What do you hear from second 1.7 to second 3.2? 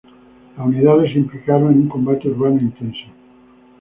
en un combate urbano intenso.